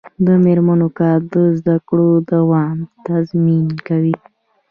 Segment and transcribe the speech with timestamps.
[0.25, 4.15] د میرمنو کار د زدکړو دوام تضمین کوي.